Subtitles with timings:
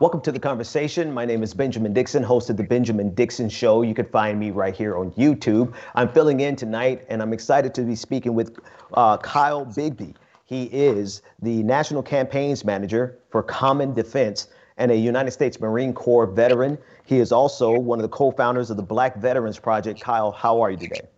[0.00, 1.12] Welcome to the conversation.
[1.12, 3.82] My name is Benjamin Dixon, host of The Benjamin Dixon Show.
[3.82, 5.74] You can find me right here on YouTube.
[5.96, 8.60] I'm filling in tonight, and I'm excited to be speaking with
[8.94, 10.14] uh, Kyle Bibby.
[10.44, 16.28] He is the National Campaigns Manager for Common Defense and a United States Marine Corps
[16.28, 16.78] veteran.
[17.04, 20.00] He is also one of the co founders of the Black Veterans Project.
[20.00, 21.08] Kyle, how are you today?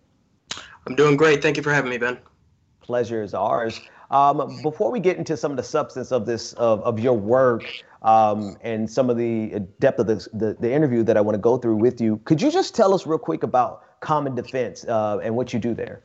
[0.87, 1.43] I'm doing great.
[1.43, 2.17] Thank you for having me, Ben.
[2.81, 3.79] Pleasure is ours.
[4.11, 7.63] Um, before we get into some of the substance of this of, of your work
[8.01, 11.39] um, and some of the depth of this, the the interview that I want to
[11.41, 15.19] go through with you, could you just tell us real quick about Common Defense uh,
[15.23, 16.03] and what you do there?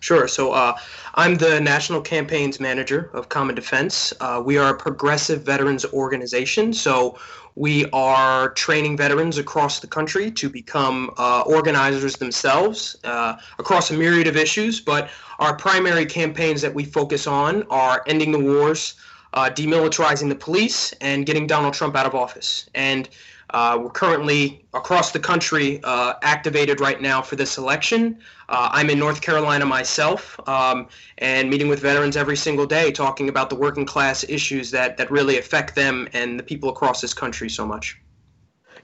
[0.00, 0.28] Sure.
[0.28, 0.76] So uh,
[1.14, 4.12] I'm the National Campaigns Manager of Common Defense.
[4.20, 6.72] Uh, we are a progressive veterans organization.
[6.72, 7.18] So
[7.54, 13.94] we are training veterans across the country to become uh, organizers themselves uh, across a
[13.94, 14.80] myriad of issues.
[14.80, 18.94] But our primary campaigns that we focus on are ending the wars,
[19.32, 22.68] uh, demilitarizing the police, and getting Donald Trump out of office.
[22.74, 23.08] And
[23.50, 28.18] uh, we're currently across the country uh, activated right now for this election.
[28.48, 33.28] Uh, I'm in North Carolina myself um, and meeting with veterans every single day, talking
[33.28, 37.14] about the working class issues that, that really affect them and the people across this
[37.14, 38.00] country so much.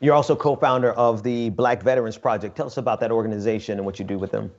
[0.00, 2.56] You're also co founder of the Black Veterans Project.
[2.56, 4.50] Tell us about that organization and what you do with them.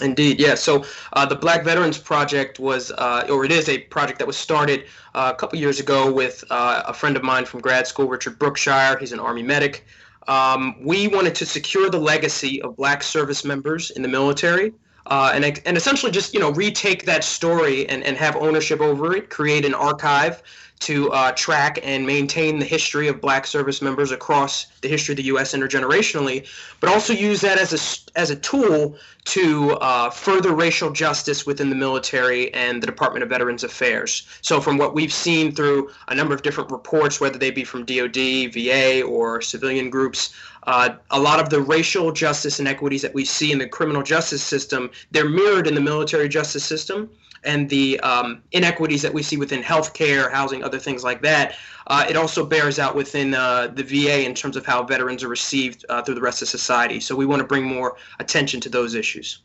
[0.00, 0.54] Indeed, yeah.
[0.54, 4.36] So uh, the Black Veterans Project was, uh, or it is a project that was
[4.36, 8.08] started uh, a couple years ago with uh, a friend of mine from grad school,
[8.08, 8.96] Richard Brookshire.
[8.98, 9.84] He's an Army medic.
[10.28, 14.72] Um, we wanted to secure the legacy of Black service members in the military.
[15.06, 19.16] Uh, and, and essentially just you know retake that story and, and have ownership over
[19.16, 20.42] it create an archive
[20.80, 25.18] to uh, track and maintain the history of black service members across the history of
[25.18, 25.52] the U.S.
[25.54, 26.46] intergenerationally,
[26.80, 31.68] but also use that as a, as a tool to uh, further racial justice within
[31.68, 34.26] the military and the Department of Veterans Affairs.
[34.40, 37.84] So, from what we've seen through a number of different reports, whether they be from
[37.84, 40.34] DoD, VA, or civilian groups,
[40.66, 44.42] uh, a lot of the racial justice inequities that we see in the criminal justice
[44.42, 47.10] system, they're mirrored in the military justice system
[47.44, 51.56] and the um, inequities that we see within healthcare, housing, other things like that.
[51.86, 55.28] Uh, it also bears out within uh, the VA in terms of how veterans are
[55.28, 57.00] received uh, through the rest of society.
[57.00, 59.40] So we want to bring more attention to those issues.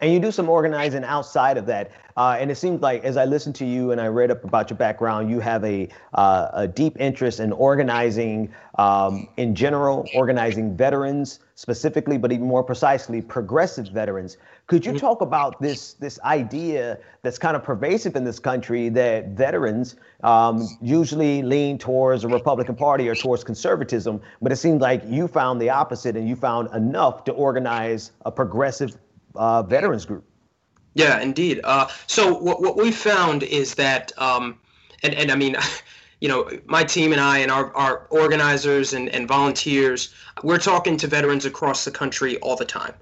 [0.00, 1.90] And you do some organizing outside of that.
[2.16, 4.70] Uh, and it seems like, as I listened to you and I read up about
[4.70, 10.76] your background, you have a, uh, a deep interest in organizing um, in general, organizing
[10.76, 14.36] veterans specifically, but even more precisely, progressive veterans.
[14.68, 19.28] Could you talk about this this idea that's kind of pervasive in this country that
[19.28, 25.02] veterans um, usually lean towards a Republican Party or towards conservatism, but it seems like
[25.06, 28.96] you found the opposite and you found enough to organize a progressive
[29.38, 30.24] uh, veterans group.
[30.94, 31.60] Yeah, indeed.
[31.64, 34.58] Uh, so what what we found is that, um,
[35.02, 35.56] and and I mean.
[36.20, 40.12] you know, my team and I and our, our organizers and, and volunteers,
[40.42, 42.94] we're talking to veterans across the country all the time.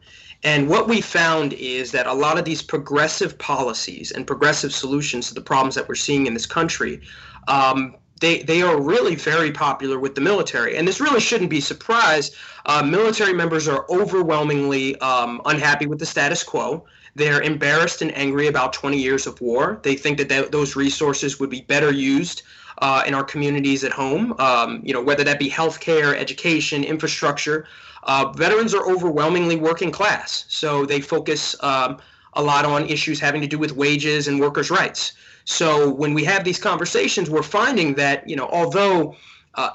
[0.42, 5.28] And what we found is that a lot of these progressive policies and progressive solutions
[5.28, 7.00] to the problems that we're seeing in this country,
[7.48, 10.76] um, they, they are really very popular with the military.
[10.76, 12.34] And this really shouldn't be a surprise.
[12.64, 16.84] Uh, military members are overwhelmingly um, unhappy with the status quo.
[17.14, 19.80] They're embarrassed and angry about 20 years of war.
[19.82, 22.42] They think that th- those resources would be better used
[22.78, 27.66] uh, in our communities at home, um, you know, whether that be healthcare, education, infrastructure.
[28.02, 31.98] Uh, veterans are overwhelmingly working class, so they focus um,
[32.34, 35.12] a lot on issues having to do with wages and workers' rights.
[35.46, 39.14] So when we have these conversations, we're finding that you know although
[39.54, 39.70] uh,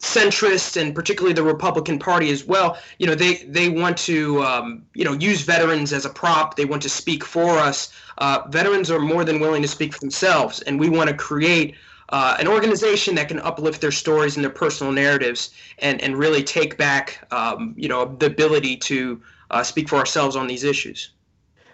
[0.00, 4.82] centrists and particularly the Republican Party as well, you know they they want to um,
[4.94, 6.56] you know use veterans as a prop.
[6.56, 7.92] They want to speak for us.
[8.18, 11.76] Uh, veterans are more than willing to speak for themselves, and we want to create.
[12.10, 16.42] Uh, an organization that can uplift their stories and their personal narratives and, and really
[16.42, 19.20] take back um, you know the ability to
[19.50, 21.13] uh, speak for ourselves on these issues.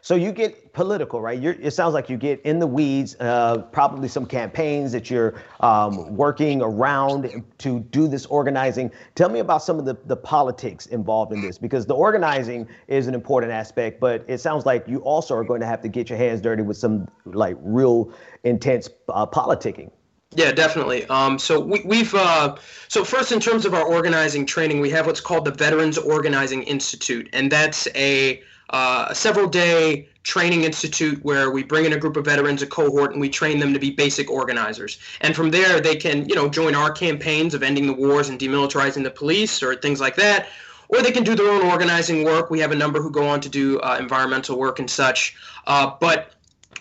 [0.02, 1.40] So you get political, right?
[1.40, 5.34] You're, it sounds like you get in the weeds, uh, probably some campaigns that you're
[5.60, 8.90] um, working around to do this organizing.
[9.14, 13.06] Tell me about some of the, the politics involved in this, because the organizing is
[13.06, 16.08] an important aspect, but it sounds like you also are going to have to get
[16.08, 18.12] your hands dirty with some like real
[18.44, 19.90] intense uh, politicking.
[20.36, 21.06] Yeah, definitely.
[21.06, 22.56] Um, so we, have uh,
[22.86, 26.62] so first in terms of our organizing training, we have what's called the Veterans Organizing
[26.62, 31.96] Institute, and that's a uh, a several day training institute where we bring in a
[31.96, 34.98] group of veterans, a cohort, and we train them to be basic organizers.
[35.20, 38.38] And from there, they can, you know, join our campaigns of ending the wars and
[38.38, 40.48] demilitarizing the police or things like that.
[40.88, 42.50] Or they can do their own organizing work.
[42.50, 45.36] We have a number who go on to do uh, environmental work and such.
[45.66, 46.34] Uh, but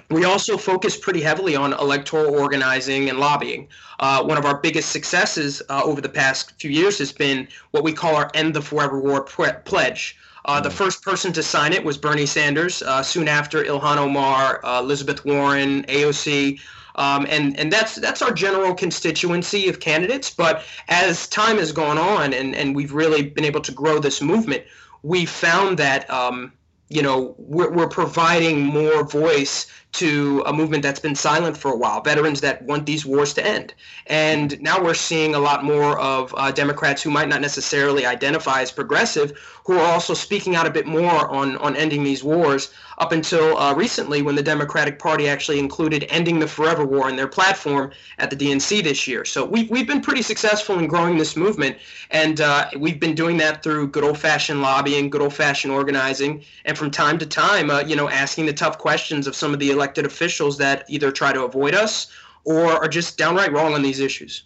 [0.09, 3.67] We also focus pretty heavily on electoral organizing and lobbying.
[3.99, 7.83] Uh, one of our biggest successes uh, over the past few years has been what
[7.83, 10.17] we call our End the Forever War pre- pledge.
[10.45, 10.73] Uh, the mm.
[10.73, 12.81] first person to sign it was Bernie Sanders.
[12.81, 16.59] Uh, soon after, Ilhan Omar, uh, Elizabeth Warren, AOC.
[16.95, 20.29] Um, and and that's that's our general constituency of candidates.
[20.29, 24.21] But as time has gone on, and, and we've really been able to grow this
[24.21, 24.63] movement,
[25.03, 26.51] we found that um,
[26.89, 31.75] you know we're, we're providing more voice to a movement that's been silent for a
[31.75, 33.73] while, veterans that want these wars to end.
[34.07, 38.61] And now we're seeing a lot more of uh, Democrats who might not necessarily identify
[38.61, 42.71] as progressive, who are also speaking out a bit more on, on ending these wars,
[42.99, 47.15] up until uh, recently when the Democratic Party actually included ending the forever war in
[47.15, 49.23] their platform at the DNC this year.
[49.23, 51.77] So we've, we've been pretty successful in growing this movement,
[52.11, 56.91] and uh, we've been doing that through good old-fashioned lobbying, good old-fashioned organizing, and from
[56.91, 60.05] time to time, uh, you know, asking the tough questions of some of the elected
[60.05, 62.11] officials that either try to avoid us
[62.43, 64.43] or are just downright wrong on these issues.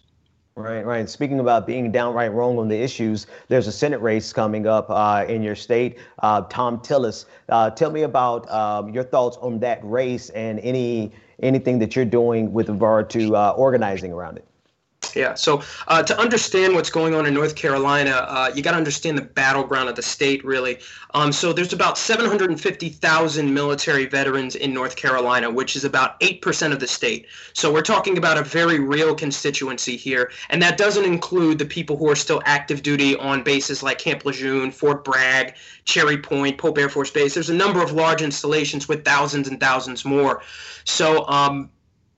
[0.56, 1.10] Right, right.
[1.10, 5.24] Speaking about being downright wrong on the issues, there's a Senate race coming up uh,
[5.28, 5.98] in your state.
[6.20, 11.10] Uh, Thom Tillis, uh, tell me about um, your thoughts on that race and any
[11.42, 14.46] anything that you're doing with regard to uh, organizing around it.
[15.14, 15.34] Yeah.
[15.34, 19.16] So uh, to understand what's going on in North Carolina, uh, you got to understand
[19.16, 20.78] the battleground of the state, really.
[21.14, 26.80] Um, so there's about 750,000 military veterans in North Carolina, which is about 8% of
[26.80, 27.26] the state.
[27.52, 30.32] So we're talking about a very real constituency here.
[30.50, 34.24] And that doesn't include the people who are still active duty on bases like Camp
[34.24, 37.34] Lejeune, Fort Bragg, Cherry Point, Pope Air Force Base.
[37.34, 40.42] There's a number of large installations with thousands and thousands more.
[40.84, 41.70] So um,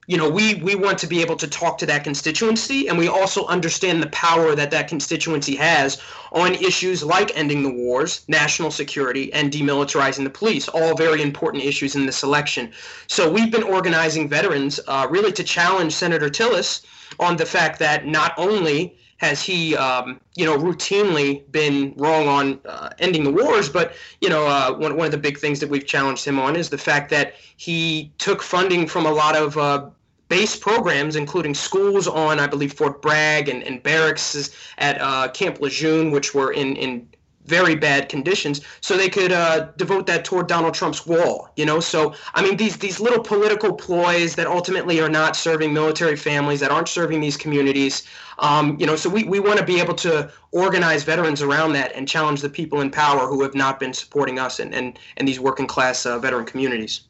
[0.06, 3.08] you know, we we want to be able to talk to that constituency, and we
[3.08, 6.00] also understand the power that that constituency has
[6.32, 10.68] on issues like ending the wars, national security, and demilitarizing the police.
[10.68, 12.72] All very important issues in this election.
[13.08, 16.84] So we've been organizing veterans uh, really to challenge Senator Tillis
[17.18, 22.60] on the fact that not only has he, um, you know, routinely been wrong on
[22.66, 23.68] uh, ending the wars?
[23.68, 26.54] But you know, uh, one one of the big things that we've challenged him on
[26.54, 29.88] is the fact that he took funding from a lot of uh,
[30.28, 35.60] base programs, including schools on, I believe, Fort Bragg and, and barracks at uh, Camp
[35.60, 37.08] Lejeune, which were in, in
[37.46, 41.48] very bad conditions, so they could uh, devote that toward Donald Trump's wall.
[41.56, 45.72] You know, so I mean, these these little political ploys that ultimately are not serving
[45.72, 48.02] military families, that aren't serving these communities.
[48.38, 51.92] Um, you know, so we, we want to be able to organize veterans around that
[51.94, 55.26] and challenge the people in power who have not been supporting us and and, and
[55.26, 57.02] these working class uh, veteran communities.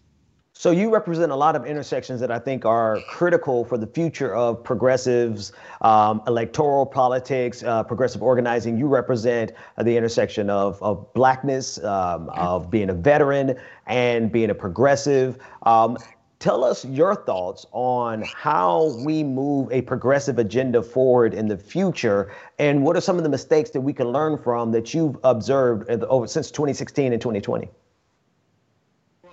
[0.58, 4.34] So you represent a lot of intersections that I think are critical for the future
[4.34, 8.78] of progressives, um, electoral politics, uh, progressive organizing.
[8.78, 14.48] You represent uh, the intersection of, of blackness, um, of being a veteran, and being
[14.48, 15.36] a progressive.
[15.64, 15.98] Um,
[16.38, 22.32] tell us your thoughts on how we move a progressive agenda forward in the future,
[22.58, 25.90] and what are some of the mistakes that we can learn from that you've observed
[26.04, 27.68] over since 2016 and 2020.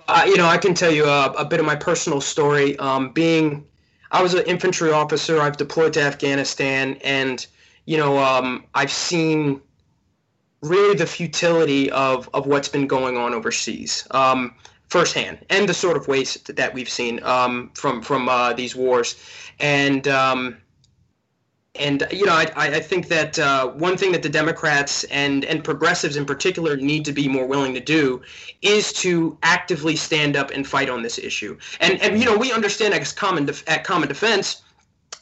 [0.06, 2.76] Uh, you know, I can tell you a, a bit of my personal story.
[2.78, 3.66] Um, being,
[4.10, 5.40] I was an infantry officer.
[5.40, 7.46] I've deployed to Afghanistan, and
[7.86, 9.60] you know, um, I've seen
[10.60, 14.54] really the futility of of what's been going on overseas um,
[14.88, 19.16] firsthand, and the sort of waste that we've seen um, from from uh, these wars,
[19.58, 20.58] and um,
[21.76, 25.64] and you know, I, I think that uh, one thing that the Democrats and and
[25.64, 28.22] progressives in particular need to be more willing to do
[28.62, 31.58] is to actively stand up and fight on this issue.
[31.80, 34.62] And and you know, we understand as common def- at Common Defense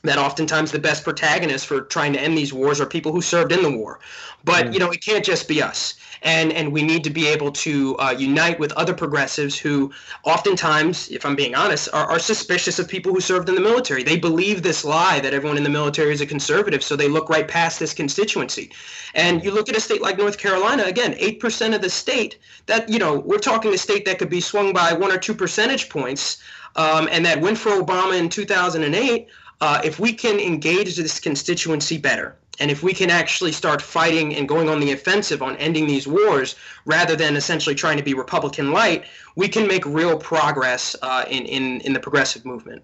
[0.03, 3.53] that oftentimes the best protagonists for trying to end these wars are people who served
[3.53, 4.01] in the war.
[4.45, 4.75] But mm.
[4.75, 7.97] you know, it can't just be us and and we need to be able to
[7.99, 9.91] uh, unite with other progressives who
[10.25, 14.03] oftentimes if i'm being honest are, are suspicious of people who served in the military.
[14.03, 17.29] They believe this lie that everyone in the military is a conservative so they look
[17.29, 18.71] right past this constituency.
[19.15, 22.89] And you look at a state like north carolina again 8% of the state that
[22.89, 25.89] you know we're talking a state that could be swung by one or two percentage
[25.89, 26.39] points
[26.77, 29.29] um, and that went for obama in 2008
[29.61, 34.35] uh, if we can engage this constituency better and if we can actually start fighting
[34.37, 36.55] and going on the offensive on ending these wars
[36.85, 39.05] rather than essentially trying to be Republican light,
[39.37, 42.83] we can make real progress uh, in, in, in the progressive movement.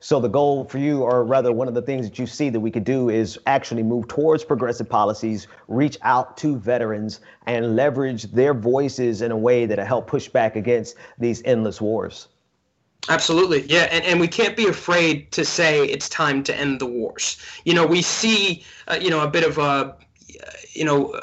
[0.00, 2.60] So the goal for you, or rather one of the things that you see that
[2.60, 8.24] we could do is actually move towards progressive policies, reach out to veterans and leverage
[8.24, 12.28] their voices in a way that help push back against these endless wars.
[13.08, 16.86] Absolutely, yeah, and, and we can't be afraid to say it's time to end the
[16.86, 17.36] wars.
[17.64, 19.94] You know, we see, uh, you know, a bit of a,
[20.72, 21.20] you know,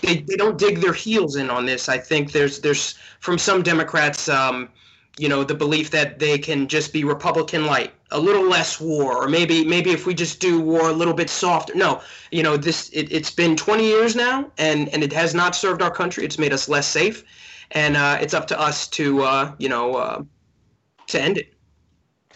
[0.00, 1.88] they, they don't dig their heels in on this.
[1.90, 4.70] I think there's there's from some Democrats, um,
[5.18, 9.24] you know the belief that they can just be Republican light, a little less war,
[9.24, 11.74] or maybe maybe if we just do war a little bit softer.
[11.74, 15.56] No, you know this it, has been 20 years now, and and it has not
[15.56, 16.24] served our country.
[16.24, 17.24] It's made us less safe,
[17.72, 20.22] and uh, it's up to us to uh, you know uh,
[21.08, 21.56] to end it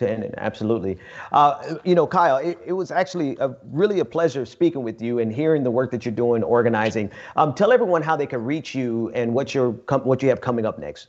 [0.00, 0.34] to end it.
[0.38, 0.98] Absolutely.
[1.30, 5.20] Uh, you know, Kyle, it, it, was actually a, really a pleasure speaking with you
[5.20, 7.08] and hearing the work that you're doing, organizing.
[7.36, 10.66] Um, tell everyone how they can reach you and what you're what you have coming
[10.66, 11.06] up next.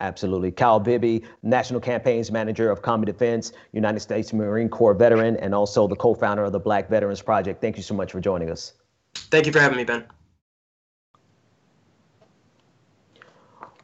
[0.00, 0.50] Absolutely.
[0.50, 5.86] Kyle Bibby, National Campaigns Manager of Common Defense, United States Marine Corps veteran, and also
[5.86, 7.60] the co founder of the Black Veterans Project.
[7.60, 8.72] Thank you so much for joining us.
[9.14, 10.04] Thank you for having me, Ben.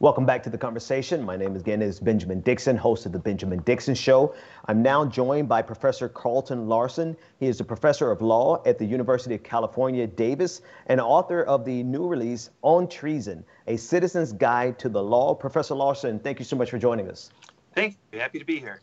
[0.01, 1.23] Welcome back to the conversation.
[1.23, 4.33] My name again is Benjamin Dixon, host of the Benjamin Dixon Show.
[4.65, 7.15] I'm now joined by Professor Carlton Larson.
[7.39, 11.65] He is a professor of law at the University of California, Davis, and author of
[11.65, 15.35] the new release On Treason, a citizen's guide to the law.
[15.35, 17.29] Professor Larson, thank you so much for joining us.
[17.75, 18.17] Thank you.
[18.17, 18.79] Happy to be here.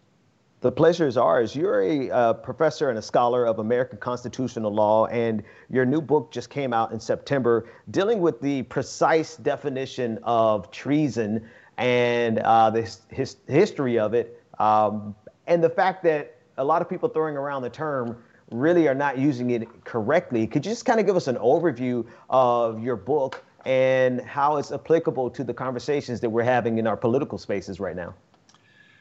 [0.61, 1.55] The pleasure is ours.
[1.55, 6.33] You're a uh, professor and a scholar of American constitutional law, and your new book
[6.33, 12.93] just came out in September dealing with the precise definition of treason and uh, the
[13.09, 15.15] his, history of it, um,
[15.47, 19.17] and the fact that a lot of people throwing around the term really are not
[19.17, 20.45] using it correctly.
[20.49, 24.73] Could you just kind of give us an overview of your book and how it's
[24.73, 28.13] applicable to the conversations that we're having in our political spaces right now?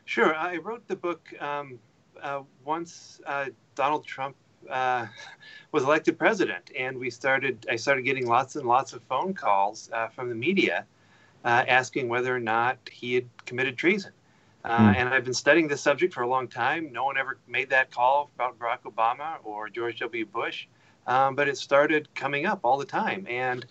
[0.07, 0.33] Sure.
[0.33, 1.77] I wrote the book um,
[2.23, 4.37] uh, once uh, Donald Trump
[4.69, 5.05] uh,
[5.73, 7.67] was elected president, and we started.
[7.69, 10.85] I started getting lots and lots of phone calls uh, from the media
[11.43, 14.13] uh, asking whether or not he had committed treason.
[14.63, 14.95] Mm.
[14.95, 16.91] And I've been studying this subject for a long time.
[16.91, 20.25] No one ever made that call about Barack Obama or George W.
[20.25, 20.67] Bush,
[21.05, 23.25] um, but it started coming up all the time.
[23.29, 23.65] And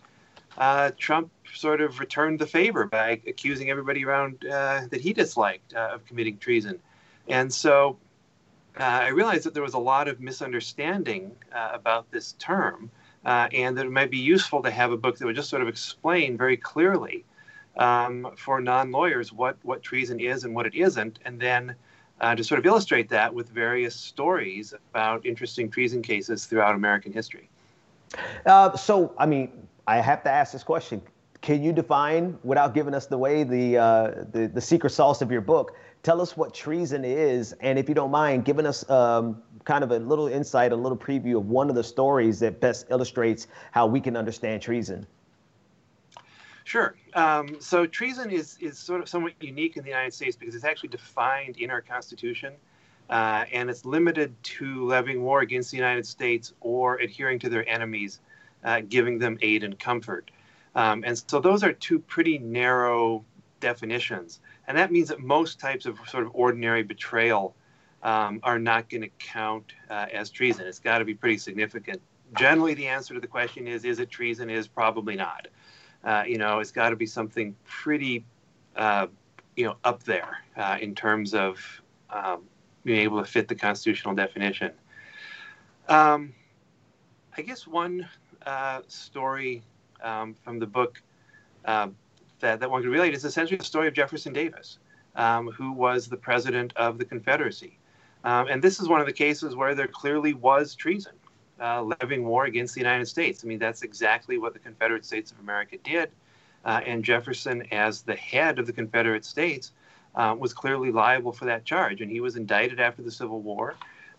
[0.58, 5.75] uh, Trump sort of returned the favor by accusing everybody around uh, that he disliked
[5.75, 6.78] uh, of committing treason.
[7.28, 7.98] And so
[8.78, 12.90] uh, I realized that there was a lot of misunderstanding uh, about this term,
[13.25, 15.62] uh, and that it might be useful to have a book that would just sort
[15.62, 17.25] of explain very clearly
[17.76, 21.75] um, for non lawyers what, what treason is and what it isn't, and then
[22.34, 27.50] to sort of illustrate that with various stories about interesting treason cases throughout American history.
[28.46, 31.00] so, I mean, I have to ask this question.
[31.42, 35.30] Can you define, without giving us the way, the, uh, the, the secret sauce of
[35.30, 35.76] your book?
[36.02, 39.90] Tell us what treason is, and if you don't mind, giving us um, kind of
[39.90, 43.86] a little insight, a little preview of one of the stories that best illustrates how
[43.86, 45.06] we can understand treason.
[46.64, 46.96] Sure.
[47.14, 50.64] Um, so treason is, is sort of somewhat unique in the United States because it's
[50.64, 52.54] actually defined in our Constitution,
[53.08, 57.68] uh, and it's limited to levying war against the United States or adhering to their
[57.68, 58.20] enemies
[58.64, 60.30] uh, giving them aid and comfort.
[60.75, 63.25] Um, and so those are two pretty narrow
[63.60, 64.40] definitions.
[64.68, 67.54] And that means that most types of sort of ordinary betrayal
[68.02, 70.66] um, are not going to count uh, as treason.
[70.66, 72.00] It's got to be pretty significant.
[72.38, 74.50] Generally, the answer to the question is is it treason?
[74.50, 75.48] Is probably not.
[76.04, 78.25] Uh, you know, it's got to be something pretty,
[78.76, 79.06] uh,
[79.56, 81.58] you know, up there uh, in terms of
[82.10, 82.42] um,
[82.84, 84.72] being able to fit the constitutional definition.
[85.88, 86.34] Um,
[87.36, 88.08] I guess one
[88.46, 89.62] uh, story
[90.02, 91.02] um, from the book
[91.64, 91.88] uh,
[92.40, 94.78] that, that one could relate is essentially the story of Jefferson Davis,
[95.16, 97.78] um, who was the president of the Confederacy.
[98.24, 101.12] Um, and this is one of the cases where there clearly was treason,
[101.60, 103.44] uh, levying war against the United States.
[103.44, 106.10] I mean, that's exactly what the Confederate States of America did.
[106.64, 109.72] Uh, and Jefferson, as the head of the Confederate States,
[110.16, 112.00] uh, was clearly liable for that charge.
[112.00, 113.76] And he was indicted after the Civil War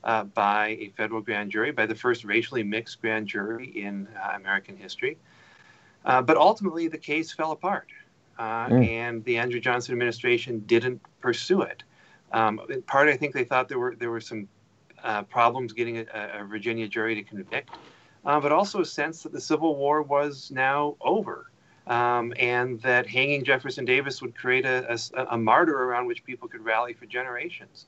[0.08, 4.32] uh, by a federal grand jury, by the first racially mixed grand jury in uh,
[4.36, 5.18] American history.
[6.06, 7.88] Uh, but ultimately, the case fell apart.
[8.40, 8.88] uh, mm.
[8.88, 11.84] and the Andrew Johnson administration didn't pursue it.
[12.32, 14.48] Um, in part, I think they thought there were there were some
[15.04, 16.06] uh, problems getting a,
[16.42, 17.70] a, Virginia jury to convict,
[18.26, 21.52] uh, but also a sense that the Civil War was now over.
[21.88, 26.50] Um, and that hanging Jefferson Davis would create a, a, a, martyr around which people
[26.50, 27.86] could rally for generations.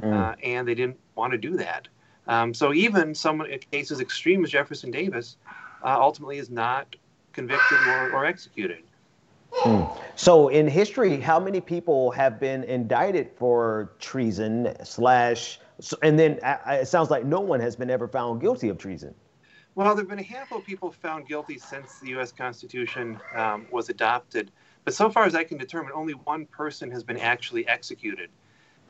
[0.00, 0.14] Mm.
[0.14, 1.88] Uh, and they didn't want to do that.
[2.26, 5.36] Um, so even someone in cases extreme as Jefferson Davis
[5.84, 6.94] uh, ultimately is not
[7.32, 8.84] convicted or, or executed.
[9.52, 9.84] Hmm.
[10.16, 15.60] So in history, how many people have been indicted for treason slash,
[16.02, 19.14] and then uh, it sounds like no one has been ever found guilty of treason.
[19.74, 22.30] Well, there have been a handful of people found guilty since the U.S.
[22.30, 24.50] Constitution um, was adopted,
[24.84, 28.28] but so far as I can determine, only one person has been actually executed.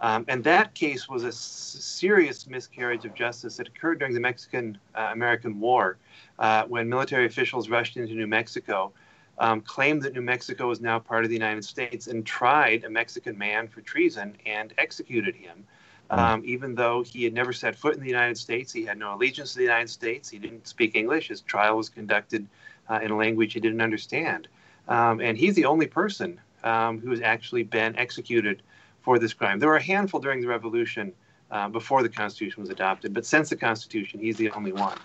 [0.02, 4.20] Um, and that case was a s- serious miscarriage of justice that occurred during the
[4.20, 5.96] Mexican uh, American War
[6.40, 8.92] uh, when military officials rushed into New Mexico,
[9.38, 12.90] um, claimed that New Mexico was now part of the United States, and tried a
[12.90, 15.64] Mexican man for treason and executed him.
[16.10, 16.18] Hmm.
[16.18, 19.14] Um, even though he had never set foot in the United States, he had no
[19.14, 22.46] allegiance to the United States, he didn't speak English, his trial was conducted
[22.90, 24.48] uh, in a language he didn't understand.
[24.88, 28.62] Um, and he's the only person um, who has actually been executed
[29.02, 29.58] for this crime.
[29.58, 31.12] There were a handful during the Revolution
[31.50, 34.96] uh, before the Constitution was adopted, but since the Constitution, he's the only one.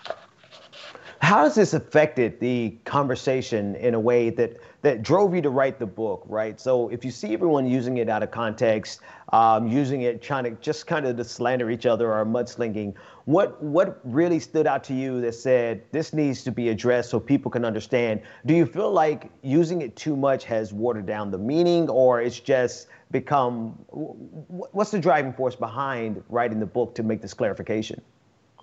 [1.20, 5.80] How has this affected the conversation in a way that that drove you to write
[5.80, 6.60] the book, right?
[6.60, 9.00] So if you see everyone using it out of context,
[9.32, 12.94] um, using it trying to just kind of to slander each other or mudslinging,
[13.26, 17.20] what what really stood out to you that said this needs to be addressed so
[17.20, 18.22] people can understand?
[18.46, 22.40] Do you feel like using it too much has watered down the meaning, or it's
[22.40, 28.00] just become what's the driving force behind writing the book to make this clarification?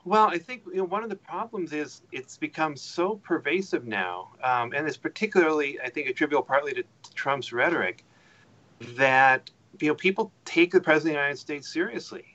[0.06, 4.30] Well, I think you know one of the problems is it's become so pervasive now,
[4.44, 8.04] um, and it's particularly, I think, attributable partly to, to, Trump's rhetoric
[8.98, 12.26] that you know people take the president of the United States seriously.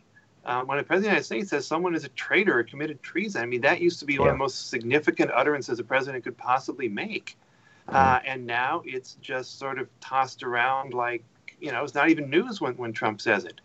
[0.47, 3.03] Um, when the president of the United States says someone is a traitor or committed
[3.03, 4.21] treason, I mean that used to be yeah.
[4.21, 7.37] one of the most significant utterances a president could possibly make,
[7.87, 7.97] mm-hmm.
[7.97, 11.23] uh, and now it's just sort of tossed around like
[11.61, 13.61] you know it's not even news when when Trump says it.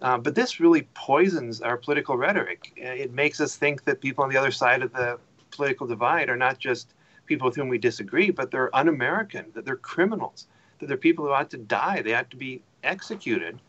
[0.00, 2.72] Uh, but this really poisons our political rhetoric.
[2.76, 5.18] It makes us think that people on the other side of the
[5.50, 6.94] political divide are not just
[7.26, 10.46] people with whom we disagree, but they're un American, that they're criminals,
[10.78, 12.02] that they're people who ought to die.
[12.02, 13.60] They ought to be executed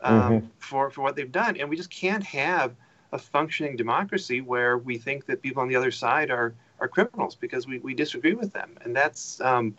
[0.00, 0.46] um, mm-hmm.
[0.58, 1.56] for, for what they've done.
[1.56, 2.74] And we just can't have
[3.12, 7.34] a functioning democracy where we think that people on the other side are, are criminals
[7.34, 8.76] because we, we disagree with them.
[8.82, 9.40] And that's.
[9.40, 9.74] Um,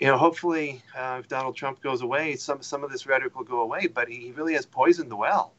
[0.00, 3.44] you know, hopefully, uh, if Donald Trump goes away, some some of this rhetoric will
[3.44, 3.86] go away.
[3.86, 5.52] But he really has poisoned the well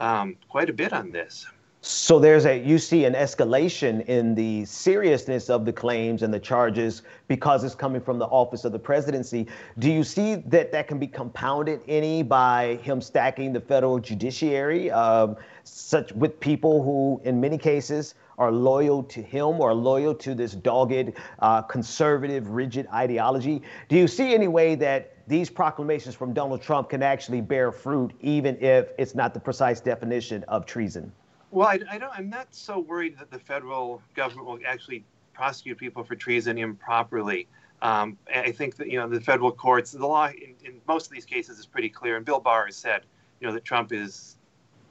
[0.00, 1.46] um, quite a bit on this.
[1.86, 6.40] So there's a you see an escalation in the seriousness of the claims and the
[6.40, 9.48] charges because it's coming from the office of the presidency.
[9.78, 14.90] Do you see that that can be compounded any by him stacking the federal judiciary,
[14.90, 20.34] um, such with people who, in many cases, are loyal to him or loyal to
[20.34, 23.60] this dogged, uh, conservative, rigid ideology.
[23.90, 28.14] Do you see any way that these proclamations from Donald Trump can actually bear fruit,
[28.22, 31.12] even if it's not the precise definition of treason?
[31.54, 32.10] Well, I, I don't.
[32.12, 37.46] I'm not so worried that the federal government will actually prosecute people for treason improperly.
[37.80, 41.12] Um, I think that you know the federal courts, the law in, in, most of
[41.12, 42.16] these cases is pretty clear.
[42.16, 43.02] And Bill Barr has said,
[43.40, 44.36] you know, that Trump is,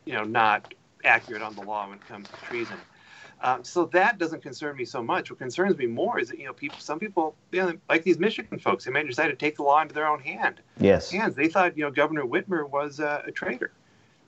[0.05, 0.73] you know, not
[1.03, 2.77] accurate on the law when it comes to treason.
[3.41, 5.29] Um, so that doesn't concern me so much.
[5.29, 8.19] What concerns me more is that you know people, some people, you know, like these
[8.19, 10.61] Michigan folks, they may decide to take the law into their own hand.
[10.79, 11.11] Yes.
[11.11, 11.35] Hands.
[11.35, 13.73] They thought you know Governor Whitmer was uh, a traitor.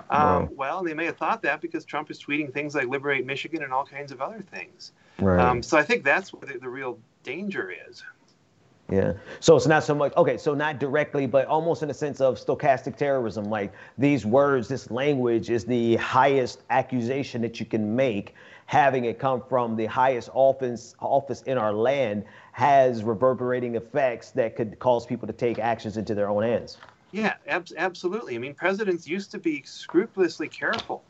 [0.09, 0.53] Um, right.
[0.55, 3.73] Well, they may have thought that because Trump is tweeting things like "Liberate Michigan" and
[3.73, 4.91] all kinds of other things.
[5.19, 5.39] Right.
[5.39, 8.03] Um, so I think that's where the, the real danger is.
[8.91, 9.13] Yeah.
[9.39, 10.37] So it's not so much okay.
[10.37, 13.45] So not directly, but almost in a sense of stochastic terrorism.
[13.45, 18.35] Like these words, this language is the highest accusation that you can make,
[18.67, 24.55] having it come from the highest office office in our land has reverberating effects that
[24.55, 26.77] could cause people to take actions into their own hands.
[27.15, 28.35] Yeah, ab- absolutely.
[28.35, 31.01] I mean, presidents used to be scrupulously careful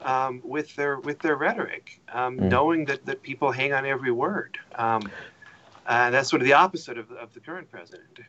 [0.00, 2.48] um, with their with their rhetoric, um, mm.
[2.48, 4.56] knowing that, that people hang on every word.
[4.76, 5.02] Um,
[5.86, 8.20] uh, that's sort of the opposite of, of the current president.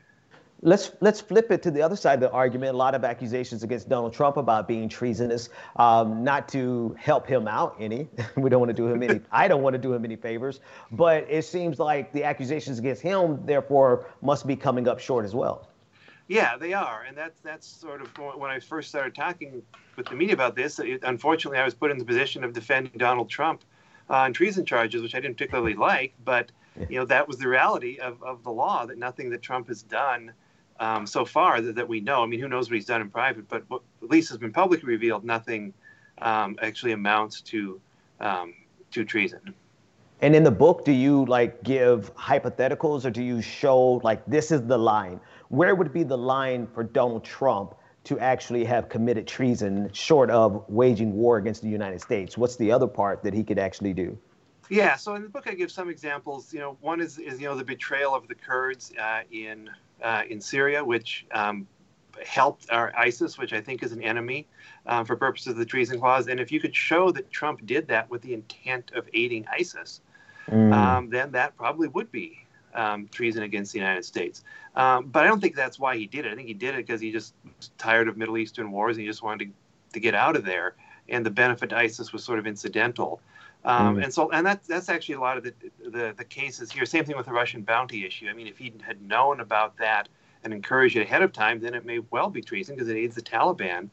[0.62, 2.74] Let's let's flip it to the other side of the argument.
[2.74, 5.48] A lot of accusations against Donald Trump about being treasonous.
[5.78, 8.10] Um, not to help him out any.
[8.36, 9.22] we don't want to do him any.
[9.32, 10.60] I don't want to do him any favors.
[10.92, 15.34] But it seems like the accusations against him, therefore, must be coming up short as
[15.34, 15.70] well.
[16.28, 19.62] Yeah, they are, and that's that's sort of when I first started talking
[19.96, 20.80] with the media about this.
[20.80, 23.64] It, unfortunately, I was put in the position of defending Donald Trump
[24.10, 26.52] uh, on treason charges, which I didn't particularly like, but
[26.90, 29.84] you know that was the reality of, of the law that nothing that Trump has
[29.84, 30.34] done
[30.80, 32.24] um, so far that, that, we know.
[32.24, 34.52] I mean, who knows what he's done in private, but what at least has been
[34.52, 35.74] publicly revealed, nothing
[36.22, 37.80] um, actually amounts to
[38.20, 38.54] um,
[38.92, 39.54] to treason.
[40.22, 44.52] And in the book, do you like give hypotheticals or do you show like this
[44.52, 45.20] is the line?
[45.50, 47.76] Where would be the line for Donald Trump
[48.06, 52.38] to actually have committed treason short of waging war against the United States?
[52.38, 54.18] What's the other part that he could actually do?
[54.70, 56.52] Yeah, so in the book I give some examples.
[56.54, 59.70] You know, one is, is you know the betrayal of the Kurds uh, in
[60.02, 61.68] uh, in Syria, which um,
[62.26, 64.48] helped our ISIS, which I think is an enemy
[64.86, 66.28] um, for purposes of the treason clause.
[66.28, 70.02] And if you could show that Trump did that with the intent of aiding ISIS,
[70.50, 70.74] mm.
[70.74, 74.44] um, then that probably would be um, treason against the United States.
[74.76, 76.32] Um, but I don't think that's why he did it.
[76.34, 79.02] I think he did it because he just was tired of Middle Eastern wars and
[79.02, 79.54] he just wanted to,
[79.94, 80.76] to get out of there.
[81.08, 83.22] And the benefit to ISIS was sort of incidental.
[83.64, 84.04] Um, mm.
[84.04, 85.54] And so, and that's that's actually a lot of the,
[85.84, 86.86] the, the cases here.
[86.86, 88.28] Same thing with the Russian bounty issue.
[88.28, 90.10] I mean, if he had known about that
[90.44, 93.16] and encouraged it ahead of time, then it may well be treason because it aids
[93.16, 93.90] the Taliban,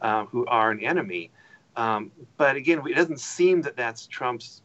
[0.00, 1.30] uh, who are an enemy.
[1.76, 4.62] Um, but again, it doesn't seem that that's Trump's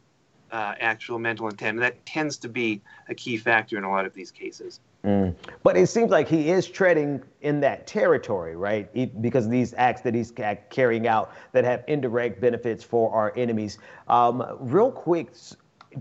[0.52, 1.76] uh, actual mental intent.
[1.76, 4.80] And that tends to be a key factor in a lot of these cases.
[5.02, 5.34] Mm.
[5.64, 8.88] But it seems like he is treading in that territory, right?
[8.92, 10.32] He, because these acts that he's
[10.70, 13.78] carrying out that have indirect benefits for our enemies.
[14.08, 15.32] Um, real quick,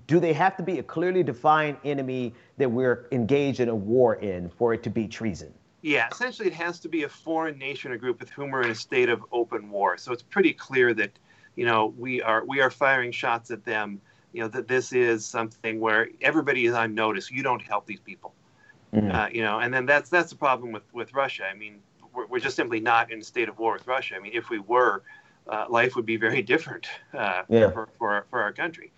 [0.05, 4.15] do they have to be a clearly defined enemy that we're engaged in a war
[4.15, 5.53] in for it to be treason?
[5.81, 8.69] Yeah, essentially, it has to be a foreign nation or group with whom we're in
[8.69, 9.97] a state of open war.
[9.97, 11.17] So it's pretty clear that,
[11.55, 13.99] you know, we are we are firing shots at them
[14.33, 17.31] you know that this is something where everybody is on notice.
[17.31, 18.33] You don't help these people,
[18.93, 19.11] mm-hmm.
[19.11, 21.43] uh, you know, and then that's that's the problem with with Russia.
[21.51, 21.79] I mean,
[22.13, 24.15] we're, we're, just simply not in a state of war with Russia.
[24.15, 25.03] I mean, if we were,
[25.47, 27.69] uh, life would be very different uh, yeah.
[27.71, 28.91] for, for for our country.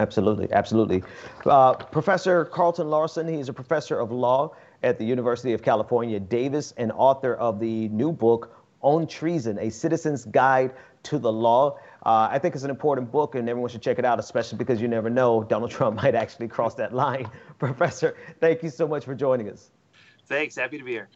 [0.00, 1.02] Absolutely, absolutely.
[1.44, 4.54] Uh, professor Carlton Larson, he's a professor of law
[4.84, 9.70] at the University of California, Davis, and author of the new book on treason, a
[9.70, 11.78] citizen's guide to the law.
[12.08, 14.80] Uh, I think it's an important book, and everyone should check it out, especially because
[14.80, 17.30] you never know Donald Trump might actually cross that line.
[17.58, 19.70] Professor, thank you so much for joining us.
[20.24, 20.56] Thanks.
[20.56, 21.10] Happy to be here.